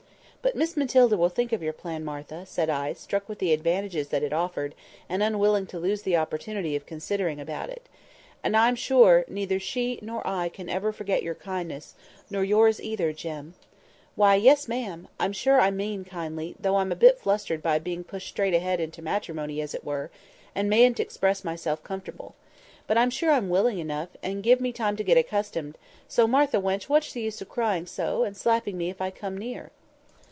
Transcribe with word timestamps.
"But 0.43 0.55
Miss 0.55 0.75
Matilda 0.75 1.15
will 1.17 1.29
think 1.29 1.53
of 1.53 1.61
your 1.61 1.71
plan, 1.71 2.03
Martha," 2.03 2.47
said 2.47 2.67
I, 2.67 2.93
struck 2.93 3.29
with 3.29 3.37
the 3.37 3.53
advantages 3.53 4.07
that 4.07 4.23
it 4.23 4.33
offered, 4.33 4.73
and 5.07 5.21
unwilling 5.21 5.67
to 5.67 5.77
lose 5.77 6.01
the 6.01 6.17
opportunity 6.17 6.75
of 6.75 6.87
considering 6.87 7.39
about 7.39 7.69
it. 7.69 7.87
"And 8.43 8.57
I'm 8.57 8.75
sure 8.75 9.23
neither 9.27 9.59
she 9.59 9.99
nor 10.01 10.25
I 10.25 10.49
can 10.49 10.67
ever 10.67 10.91
forget 10.91 11.21
your 11.21 11.35
kindness; 11.35 11.93
nor 12.31 12.43
yours 12.43 12.81
either, 12.81 13.13
Jem." 13.13 13.53
"Why, 14.15 14.33
yes, 14.33 14.67
ma'am! 14.67 15.07
I'm 15.19 15.31
sure 15.31 15.61
I 15.61 15.69
mean 15.69 16.03
kindly, 16.03 16.55
though 16.59 16.77
I'm 16.77 16.91
a 16.91 16.95
bit 16.95 17.19
fluttered 17.19 17.61
by 17.61 17.77
being 17.77 18.03
pushed 18.03 18.29
straight 18.29 18.55
ahead 18.55 18.79
into 18.79 19.03
matrimony, 19.03 19.61
as 19.61 19.75
it 19.75 19.83
were, 19.85 20.09
and 20.55 20.67
mayn't 20.67 20.99
express 20.99 21.43
myself 21.43 21.83
conformable. 21.83 22.33
But 22.87 22.97
I'm 22.97 23.11
sure 23.11 23.29
I'm 23.29 23.49
willing 23.51 23.77
enough, 23.77 24.09
and 24.23 24.41
give 24.41 24.59
me 24.59 24.71
time 24.73 24.95
to 24.95 25.03
get 25.03 25.17
accustomed; 25.17 25.77
so, 26.07 26.25
Martha, 26.25 26.57
wench, 26.57 26.89
what's 26.89 27.13
the 27.13 27.21
use 27.21 27.41
of 27.43 27.49
crying 27.49 27.85
so, 27.85 28.23
and 28.23 28.35
slapping 28.35 28.75
me 28.75 28.89
if 28.89 28.99
I 29.01 29.11
come 29.11 29.37
near?" 29.37 29.69